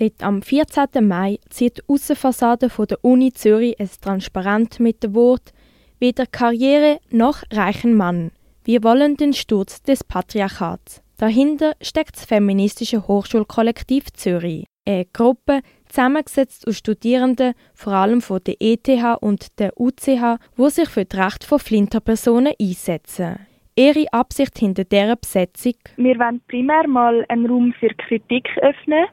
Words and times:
Seit 0.00 0.22
am 0.22 0.40
14. 0.40 1.06
Mai 1.06 1.38
zieht 1.50 1.76
die 1.76 1.82
Aussenfassade 1.86 2.68
der 2.68 3.04
Uni 3.04 3.34
Zürich 3.34 3.78
ein 3.78 3.90
Transparent 4.00 4.80
mit 4.80 5.02
dem 5.02 5.14
Wort 5.14 5.52
Weder 5.98 6.24
Karriere 6.24 7.00
noch 7.10 7.42
reichen 7.52 7.94
Mann. 7.94 8.30
Wir 8.64 8.82
wollen 8.82 9.18
den 9.18 9.34
Sturz 9.34 9.82
des 9.82 10.02
Patriarchats. 10.02 11.02
Dahinter 11.18 11.74
steckt 11.82 12.16
das 12.16 12.24
feministische 12.24 13.06
Hochschulkollektiv 13.06 14.10
Zürich, 14.14 14.64
eine 14.88 15.04
Gruppe 15.04 15.60
zusammengesetzt 15.84 16.66
aus 16.66 16.78
Studierenden, 16.78 17.52
vor 17.74 17.92
allem 17.92 18.22
von 18.22 18.40
der 18.42 18.54
ETH 18.58 18.88
und 19.20 19.58
der 19.58 19.78
UCH, 19.78 20.38
wo 20.56 20.70
sich 20.70 20.88
für 20.88 21.04
die 21.04 21.14
Rechte 21.14 21.46
von 21.46 21.58
Flinterpersonen 21.58 22.54
einsetzen. 22.58 23.36
Ihre 23.76 24.10
Absicht 24.14 24.58
hinter 24.58 24.84
dieser 24.84 25.16
Besetzung? 25.16 25.74
Wir 25.96 26.18
wollen 26.18 26.40
primär 26.48 26.88
mal 26.88 27.22
einen 27.28 27.44
Raum 27.44 27.74
für 27.78 27.90
Kritik 27.90 28.48
öffnen. 28.62 29.04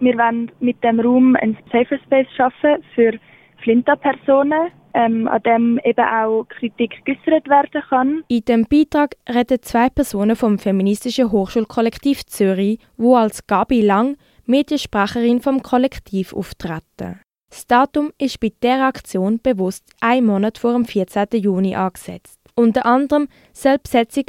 Wir 0.00 0.14
wollen 0.16 0.50
mit 0.60 0.82
dem 0.82 0.98
Raum 0.98 1.36
einen 1.36 1.58
Safer 1.70 1.98
Space 2.06 2.26
schaffen 2.34 2.82
für 2.94 3.12
Flinterpersonen, 3.62 4.70
ähm, 4.94 5.28
an 5.28 5.42
dem 5.42 5.80
eben 5.84 6.04
auch 6.04 6.46
Kritik 6.48 7.04
geäußert 7.04 7.48
werden 7.48 7.82
kann. 7.88 8.24
In 8.28 8.44
dem 8.46 8.64
Beitrag 8.64 9.16
reden 9.28 9.58
zwei 9.60 9.90
Personen 9.90 10.36
vom 10.36 10.58
feministischen 10.58 11.30
Hochschulkollektiv 11.30 12.24
Zürich, 12.24 12.78
wo 12.96 13.14
als 13.16 13.46
Gabi 13.46 13.82
Lang, 13.82 14.16
Mediensprecherin 14.46 15.40
vom 15.40 15.62
Kollektiv, 15.62 16.32
auftreten. 16.32 17.20
Das 17.50 17.66
Datum 17.66 18.10
ist 18.18 18.40
bei 18.40 18.52
dieser 18.62 18.86
Aktion 18.86 19.38
bewusst 19.42 19.84
ein 20.00 20.24
Monat 20.24 20.56
vor 20.56 20.72
dem 20.72 20.86
14. 20.86 21.26
Juni 21.32 21.74
angesetzt. 21.74 22.38
Unter 22.54 22.86
anderem 22.86 23.28
soll 23.52 23.76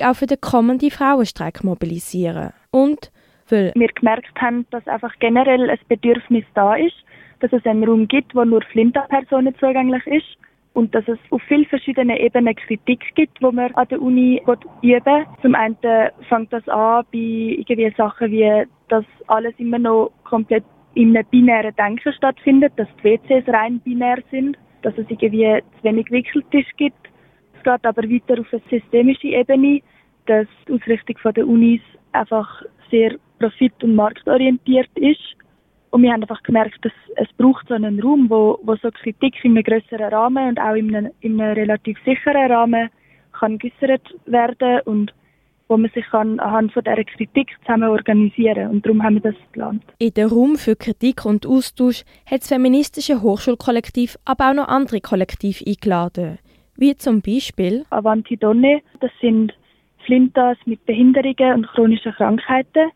auch 0.03 0.15
für 0.15 0.25
den 0.25 0.41
kommenden 0.41 0.91
Frauenstreik 0.91 1.63
mobilisieren. 1.63 2.51
Und 2.71 3.11
weil 3.51 3.71
wir 3.75 3.87
gemerkt 3.89 4.39
haben, 4.39 4.65
dass 4.71 4.87
einfach 4.87 5.13
generell 5.19 5.69
ein 5.69 5.79
Bedürfnis 5.87 6.45
da 6.53 6.75
ist, 6.75 6.95
dass 7.39 7.51
es 7.53 7.65
einen 7.65 7.83
Raum 7.83 8.07
gibt, 8.07 8.35
wo 8.35 8.43
nur 8.43 8.61
Flinterpersonen 8.71 9.55
zugänglich 9.55 10.05
ist 10.07 10.37
und 10.73 10.93
dass 10.95 11.07
es 11.07 11.19
auf 11.31 11.41
vielen 11.43 11.65
verschiedenen 11.65 12.15
Ebenen 12.17 12.55
Kritik 12.55 13.03
gibt, 13.15 13.41
wo 13.41 13.51
man 13.51 13.73
an 13.73 13.87
der 13.89 14.01
Uni 14.01 14.41
üben 14.81 15.25
Zum 15.41 15.55
einen 15.55 15.77
fängt 16.29 16.53
das 16.53 16.67
an 16.69 17.03
bei 17.11 17.17
irgendwie 17.17 17.93
Sachen 17.97 18.31
wie, 18.31 18.63
dass 18.87 19.05
alles 19.27 19.53
immer 19.57 19.79
noch 19.79 20.11
komplett 20.23 20.63
in 20.93 21.15
einem 21.15 21.25
binären 21.29 21.75
Denken 21.75 22.13
stattfindet, 22.13 22.73
dass 22.77 22.87
die 22.97 23.03
WCs 23.03 23.47
rein 23.47 23.79
binär 23.79 24.19
sind, 24.29 24.57
dass 24.81 24.97
es 24.97 25.05
irgendwie 25.09 25.61
zu 25.77 25.83
wenig 25.83 26.09
Wickeltisch 26.11 26.67
gibt. 26.77 27.09
Es 27.57 27.63
geht 27.63 27.85
aber 27.85 28.03
weiter 28.03 28.39
auf 28.39 28.47
eine 28.51 28.61
systemische 28.69 29.27
Ebene, 29.27 29.81
dass 30.25 30.47
die 30.67 30.73
Ausrichtung 30.73 31.33
der 31.33 31.47
Unis 31.47 31.81
einfach 32.11 32.63
sehr 32.89 33.15
profit- 33.41 33.83
und 33.83 33.95
marktorientiert 33.95 34.89
ist. 34.95 35.35
Und 35.89 36.03
wir 36.03 36.11
haben 36.11 36.21
einfach 36.21 36.43
gemerkt, 36.43 36.85
dass 36.85 36.93
es 37.17 37.27
braucht 37.37 37.67
so 37.67 37.73
einen 37.73 37.99
Raum, 37.99 38.29
wo, 38.29 38.59
wo 38.63 38.75
so 38.77 38.89
Kritik 38.91 39.35
in 39.43 39.51
einem 39.51 39.63
größeren 39.63 40.13
Rahmen 40.13 40.49
und 40.49 40.59
auch 40.59 40.75
in 40.75 40.95
einem, 40.95 41.11
in 41.19 41.39
einem 41.39 41.53
relativ 41.53 41.97
sicheren 42.05 42.51
Rahmen 42.51 42.89
kann 43.37 43.57
geäußert 43.57 44.07
werden 44.25 44.81
und 44.85 45.13
wo 45.67 45.77
man 45.77 45.89
sich 45.91 46.05
kann 46.05 46.39
anhand 46.39 46.73
von 46.73 46.83
dieser 46.83 47.03
Kritik 47.03 47.49
zusammen 47.61 47.89
organisieren. 47.89 48.69
Und 48.71 48.85
darum 48.85 49.01
haben 49.03 49.15
wir 49.15 49.31
das 49.31 49.41
geplant. 49.47 49.83
In 49.99 50.13
den 50.13 50.27
Raum 50.27 50.57
für 50.57 50.75
Kritik 50.75 51.25
und 51.25 51.45
Austausch 51.45 52.03
hat 52.25 52.41
das 52.41 52.49
feministische 52.49 53.21
Hochschulkollektiv 53.21 54.17
aber 54.25 54.49
auch 54.49 54.53
noch 54.53 54.67
andere 54.67 54.99
Kollektive 54.99 55.63
eingeladen. 55.65 56.39
Wie 56.75 56.95
zum 56.95 57.21
Beispiel? 57.21 57.85
Avanti 57.89 58.37
Donne, 58.37 58.81
das 58.99 59.11
sind 59.21 59.53
Flintas 60.05 60.57
mit 60.65 60.85
Behinderungen 60.85 61.53
und 61.53 61.67
chronischen 61.67 62.11
Krankheiten 62.13 62.91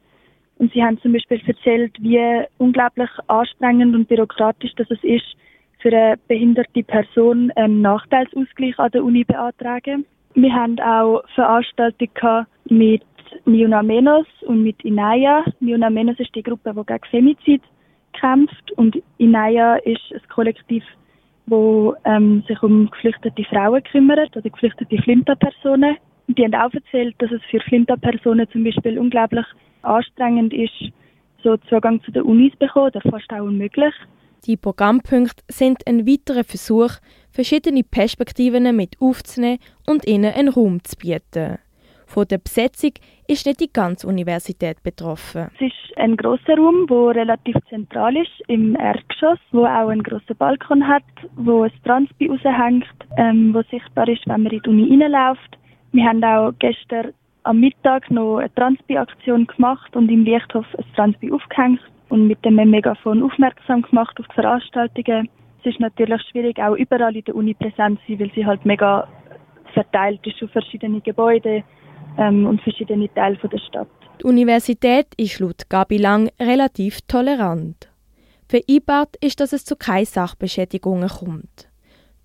und 0.58 0.72
sie 0.74 0.84
haben 0.84 1.00
zum 1.02 1.14
Beispiel 1.14 1.42
erzählt, 1.46 1.94
wie 2.00 2.44
unglaublich 2.58 3.10
anstrengend 3.28 3.94
und 3.96 4.08
bürokratisch 4.08 4.74
das 4.76 4.90
ist, 5.02 5.36
für 5.80 5.90
eine 5.90 6.18
behinderte 6.28 6.84
Person 6.84 7.52
einen 7.56 7.82
Nachteilsausgleich 7.82 8.80
an 8.80 8.92
der 8.92 9.04
Uni 9.04 9.24
beantragen. 9.24 10.06
Wir 10.34 10.54
haben 10.54 10.80
auch 10.80 11.24
Veranstaltungen 11.36 12.48
mit 12.70 13.04
Miuna 13.46 13.84
Menos 13.84 14.26
und 14.48 14.64
mit 14.64 14.84
Inaya. 14.84 15.44
Miuna 15.60 15.90
Menos 15.90 16.20
ist 16.20 16.34
die 16.34 16.44
Gruppe, 16.44 16.74
die 16.74 16.86
gegen 16.86 17.06
Femizid 17.12 17.62
kämpft 18.14 18.72
und 18.78 19.02
Inaya 19.18 19.76
ist 19.78 20.02
ein 20.12 20.22
Kollektiv, 20.34 20.84
wo 21.46 21.96
ähm, 22.06 22.44
sich 22.48 22.62
um 22.64 22.90
geflüchtete 22.90 23.44
Frauen 23.44 23.84
kümmert 23.84 24.36
oder 24.36 24.50
geflüchtete 24.50 24.98
Flinterpersonen. 25.04 25.98
Die 26.28 26.44
haben 26.44 26.56
auch 26.56 26.74
erzählt, 26.74 27.16
dass 27.20 27.32
es 27.32 27.42
für 27.50 27.60
Flinterpersonen 27.60 28.50
zum 28.52 28.64
Beispiel 28.64 28.98
unglaublich 28.98 29.46
anstrengend 29.84 30.54
ist, 30.54 30.92
so 31.44 31.58
Zugang 31.70 32.02
zu 32.04 32.12
den 32.12 32.24
Unis 32.24 32.52
zu 32.54 32.60
bekommen, 32.60 32.88
oder 32.88 33.02
fast 33.02 33.30
auch 33.32 33.44
unmöglich. 33.44 33.94
Die 34.46 34.58
Programmpunkte 34.58 35.44
sind 35.48 35.88
ein 35.88 36.06
weiterer 36.08 36.44
Versuch, 36.44 36.92
verschiedene 37.32 37.84
Perspektiven 37.84 38.76
mit 38.76 38.96
aufzunehmen 39.00 39.60
und 39.88 40.08
ihnen 40.08 40.34
einen 40.34 40.50
Raum 40.50 40.84
zu 40.84 40.96
bieten. 40.98 41.58
Von 42.06 42.28
der 42.28 42.38
Besetzung 42.38 42.92
ist 43.28 43.46
nicht 43.46 43.60
die 43.60 43.74
ganze 43.74 44.08
Universität 44.08 44.82
betroffen. 44.84 45.50
Es 45.56 45.68
ist 45.68 45.98
ein 45.98 46.16
großer 46.16 46.56
Raum, 46.56 46.86
der 46.88 47.22
relativ 47.22 47.56
zentral 47.70 48.16
ist, 48.16 48.32
im 48.48 48.76
Erdgeschoss, 48.76 49.40
wo 49.52 49.66
auch 49.66 49.90
einen 49.90 50.04
großen 50.04 50.36
Balkon 50.38 50.88
hat, 50.88 51.04
wo 51.36 51.64
ein 51.64 51.72
Transpi 51.84 52.28
raushängt, 52.28 52.86
ähm, 53.18 53.54
wo 53.54 53.64
sichtbar 53.72 54.08
ist, 54.08 54.28
wenn 54.28 54.44
man 54.44 54.52
in 54.52 54.62
die 54.62 54.70
Uni 54.70 55.02
reinläuft. 55.02 55.58
Wir 55.96 56.04
haben 56.04 56.22
auch 56.26 56.52
gestern 56.60 57.14
am 57.44 57.62
Mittag 57.62 58.12
noch 58.12 58.40
eine 58.40 58.54
Transpi-Aktion 58.54 59.48
gemacht 59.48 59.96
und 59.96 60.10
im 60.10 60.26
Lichthof 60.26 60.66
ein 60.78 60.84
Transpi 60.94 61.32
aufgehängt 61.32 61.80
und 62.10 62.28
mit 62.28 62.44
dem 62.44 62.56
Megafon 62.56 63.24
aufmerksam 63.24 63.82
gemacht 63.82 64.20
auf 64.20 64.26
die 64.28 64.34
Veranstaltungen. 64.34 65.30
Es 65.62 65.68
ist 65.72 65.80
natürlich 65.80 66.22
schwierig, 66.24 66.60
auch 66.60 66.76
überall 66.76 67.16
in 67.16 67.24
der 67.24 67.34
Uni 67.34 67.54
präsent 67.54 67.98
zu 68.02 68.12
sein, 68.12 68.20
weil 68.20 68.32
sie 68.36 68.46
halt 68.46 68.66
mega 68.66 69.08
verteilt 69.74 70.20
ist 70.28 70.44
auf 70.44 70.52
verschiedene 70.52 71.00
Gebäude 71.00 71.64
ähm, 72.18 72.46
und 72.46 72.62
verschiedene 72.62 73.08
Teile 73.14 73.38
der 73.38 73.58
Stadt. 73.60 73.88
Die 74.20 74.26
Universität 74.26 75.08
ist 75.16 75.40
laut 75.40 75.70
Gabi 75.70 75.96
Lang 75.96 76.30
relativ 76.42 77.00
tolerant. 77.08 77.90
Vereinbart 78.50 79.16
ist, 79.22 79.40
dass 79.40 79.54
es 79.54 79.64
zu 79.64 79.78
keinen 79.78 80.06
Sachbeschädigungen 80.06 81.08
kommt. 81.08 81.70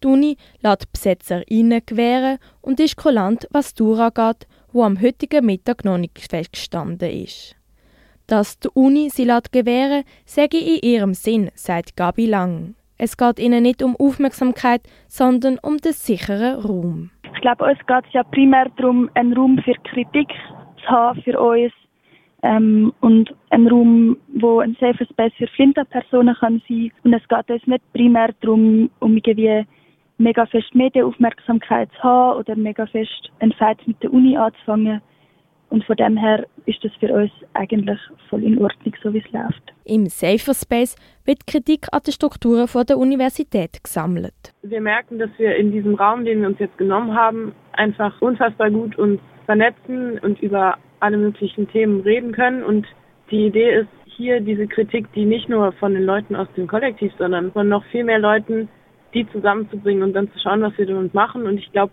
Die 0.03 0.09
Uni 0.09 0.37
lässt 0.63 0.93
BesetzerInnen 0.93 1.83
gewähren 1.85 2.39
und 2.61 2.81
ist 2.81 2.97
kulant, 2.97 3.47
was 3.51 3.75
Tour 3.75 3.99
angeht 4.01 4.47
wo 4.73 4.85
am 4.85 5.01
heutigen 5.01 5.45
Mittag 5.47 5.85
noch 5.85 5.99
nicht 5.99 6.19
festgestanden 6.19 7.11
ist. 7.11 7.57
Dass 8.27 8.59
die 8.61 8.69
Uni 8.75 9.11
sie 9.11 9.25
lässt 9.25 9.53
gewähren, 9.53 10.05
sage 10.25 10.57
ich 10.57 10.83
in 10.83 10.91
ihrem 10.91 11.15
Sinn, 11.15 11.51
sagt 11.55 11.97
Gabi 11.97 12.27
Lang. 12.27 12.75
Es 12.99 13.17
geht 13.17 13.39
ihnen 13.39 13.63
nicht 13.63 13.83
um 13.83 13.97
Aufmerksamkeit, 13.97 14.83
sondern 15.09 15.59
um 15.63 15.79
den 15.79 15.93
sicheren 15.93 16.61
Raum. 16.61 17.11
Ich 17.35 17.41
glaube, 17.41 17.65
uns 17.65 17.79
geht 17.87 18.05
es 18.07 18.13
ja 18.13 18.23
primär 18.23 18.71
darum, 18.77 19.11
einen 19.15 19.33
Raum 19.33 19.59
für 19.59 19.73
Kritik 19.85 20.29
zu 20.83 20.87
haben 20.87 21.23
für 21.23 21.41
uns 21.41 21.73
ähm, 22.43 22.93
und 23.01 23.35
einen 23.49 23.69
Raum, 23.69 24.17
wo 24.35 24.61
ein 24.61 24.77
safer 24.79 25.07
Space 25.07 25.33
für 25.39 25.47
Flinterpersonen 25.49 26.37
kann 26.37 26.63
sein. 26.69 26.93
Und 27.03 27.15
es 27.15 27.27
geht 27.27 27.51
uns 27.51 27.67
nicht 27.67 27.93
primär 27.95 28.35
darum, 28.43 28.91
um 29.01 29.17
irgendwie 29.17 29.65
mega 30.21 30.47
fest 30.47 30.75
Medienaufmerksamkeit 30.75 31.91
zu 31.97 32.03
haben 32.03 32.39
oder 32.39 32.55
mega 32.55 32.87
fest 32.87 33.31
ein 33.41 33.53
Fight 33.53 33.79
mit 33.87 34.01
der 34.03 34.13
Uni 34.13 34.37
anzufangen. 34.37 35.01
Und 35.71 35.85
von 35.85 35.97
dem 35.97 36.17
her 36.17 36.47
ist 36.67 36.85
das 36.85 36.91
für 36.99 37.13
uns 37.13 37.31
eigentlich 37.55 37.99
voll 38.29 38.43
in 38.43 38.59
Ordnung, 38.59 38.93
so 39.03 39.15
wie 39.15 39.19
es 39.19 39.33
läuft. 39.33 39.63
Im 39.85 40.07
Safer 40.07 40.53
Space 40.53 40.97
wird 41.25 41.47
Kritik 41.47 41.87
an 41.93 42.01
den 42.05 42.13
Strukturen 42.13 42.67
von 42.67 42.85
der 42.87 42.99
Universität 42.99 43.83
gesammelt. 43.83 44.35
Wir 44.63 44.81
merken, 44.81 45.21
dass 45.21 45.31
wir 45.39 45.55
in 45.55 45.71
diesem 45.71 45.95
Raum, 45.95 46.25
den 46.25 46.41
wir 46.41 46.49
uns 46.49 46.59
jetzt 46.59 46.77
genommen 46.77 47.15
haben, 47.15 47.53
einfach 47.73 48.21
unfassbar 48.21 48.71
gut 48.71 48.99
uns 48.99 49.21
vernetzen 49.47 50.19
und 50.19 50.41
über 50.43 50.77
alle 50.99 51.17
möglichen 51.17 51.69
Themen 51.69 52.01
reden 52.01 52.33
können. 52.33 52.65
Und 52.65 52.87
die 53.31 53.47
Idee 53.47 53.83
ist 53.83 53.89
hier 54.17 54.41
diese 54.41 54.67
Kritik, 54.67 55.13
die 55.13 55.25
nicht 55.25 55.49
nur 55.49 55.71
von 55.73 55.95
den 55.95 56.05
Leuten 56.05 56.35
aus 56.35 56.49
dem 56.57 56.67
Kollektiv, 56.67 57.13
sondern 57.17 57.53
von 57.53 57.69
noch 57.69 57.85
viel 57.87 58.05
mehr 58.05 58.19
Leuten 58.19 58.69
die 59.15 59.29
zusammenzubringen 59.31 60.03
und 60.03 60.13
dann 60.13 60.31
zu 60.33 60.39
schauen, 60.39 60.63
was 60.63 60.77
wir 60.79 60.87
damit 60.87 61.15
machen. 61.15 61.47
Und 61.47 61.59
ich 61.59 61.71
glaube, 61.73 61.93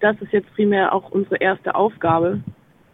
das 0.00 0.16
ist 0.20 0.32
jetzt 0.32 0.52
primär 0.54 0.92
auch 0.92 1.10
unsere 1.10 1.36
erste 1.36 1.74
Aufgabe. 1.74 2.40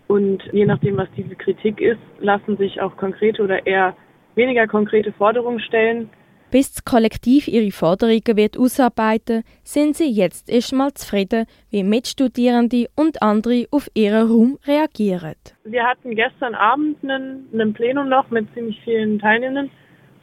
Und 0.07 0.43
je 0.53 0.67
nachdem, 0.67 0.97
was 0.97 1.09
diese 1.17 1.35
Kritik 1.35 1.81
ist, 1.81 2.01
lassen 2.21 2.57
sich 2.57 2.81
auch 2.81 2.97
konkrete 2.97 3.43
oder 3.43 3.67
eher 3.67 3.97
weniger 4.35 4.67
konkrete 4.67 5.13
Forderungen 5.13 5.61
stellen. 5.61 6.11
Bis 6.51 6.73
das 6.73 6.85
Kollektiv 6.85 7.49
ihre 7.49 7.73
Forderungen 7.73 8.37
wird 8.37 8.57
ausarbeiten, 8.57 9.43
sind 9.65 9.97
sie 9.97 10.11
jetzt 10.11 10.49
erstmal 10.49 10.93
zufrieden, 10.95 11.47
wie 11.71 11.83
Mitstudierende 11.83 12.87
und 12.95 13.23
andere 13.23 13.65
auf 13.73 13.89
ihren 13.95 14.29
Raum 14.29 14.59
reagieren. 14.65 15.35
Wir 15.65 15.85
hatten 15.85 16.15
gestern 16.15 16.55
Abend 16.55 16.99
einen, 17.03 17.49
einen 17.53 17.73
Plenum 17.73 18.09
noch 18.09 18.31
mit 18.31 18.47
ziemlich 18.55 18.81
vielen 18.85 19.19
Teilnehmenden 19.19 19.71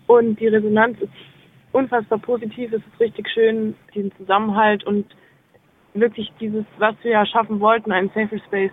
und 0.08 0.40
die 0.40 0.48
Resonanz 0.48 1.02
ist 1.02 1.12
unfassbar 1.72 2.20
positiv. 2.20 2.74
Es 2.74 2.82
ist 2.82 3.00
richtig 3.00 3.30
schön, 3.30 3.76
diesen 3.94 4.12
Zusammenhalt 4.18 4.84
und 4.84 5.06
wirklich 5.94 6.32
dieses, 6.40 6.66
was 6.78 6.96
wir 7.04 7.12
ja 7.12 7.26
schaffen 7.26 7.60
wollten, 7.60 7.92
einen 7.92 8.10
Safer 8.10 8.40
Space, 8.48 8.72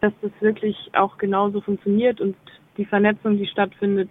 dass 0.00 0.12
das 0.22 0.32
wirklich 0.40 0.76
auch 0.94 1.18
genauso 1.18 1.60
funktioniert 1.60 2.20
und 2.20 2.36
die 2.76 2.84
Vernetzung, 2.84 3.36
die 3.36 3.46
stattfindet, 3.46 4.10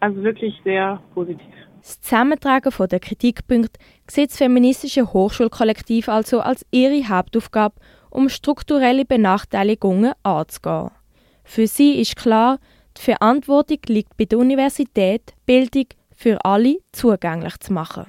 Also 0.00 0.22
wirklich 0.22 0.58
sehr 0.64 1.00
positiv. 1.14 1.54
Das 1.80 2.00
Zusammentragen 2.00 2.72
der 2.90 3.00
Kritikpunkte 3.00 3.80
sieht 4.06 4.30
das 4.30 4.38
feministische 4.38 5.12
Hochschulkollektiv 5.12 6.08
also 6.08 6.40
als 6.40 6.66
ihre 6.70 7.08
Hauptaufgabe, 7.08 7.74
um 8.10 8.28
strukturelle 8.28 9.04
Benachteiligungen 9.04 10.12
anzugehen. 10.22 10.90
Für 11.44 11.66
sie 11.66 12.00
ist 12.00 12.16
klar, 12.16 12.58
die 12.96 13.02
Verantwortung 13.02 13.78
liegt 13.88 14.16
bei 14.16 14.24
der 14.24 14.38
Universität, 14.38 15.34
Bildung 15.46 15.86
für 16.20 16.44
alle 16.44 16.76
zugänglich 16.92 17.58
zu 17.60 17.72
machen. 17.72 18.04